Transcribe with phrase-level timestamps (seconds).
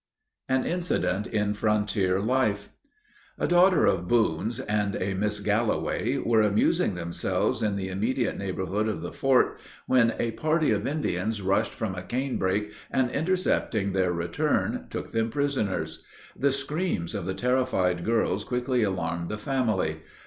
[0.49, 2.69] AN INCIDENT IN FRONTIER LIFE
[3.37, 8.87] A daughter of Boone's, and a Miss Galloway, were amusing themselves in the immediate neighborhood
[8.87, 14.11] of the fort, when a party of Indians rushed from a canebrake, and, intercepting their
[14.11, 16.03] return, took them prisoners.
[16.35, 19.97] The screams of the terrified girls quickly alarmed the family.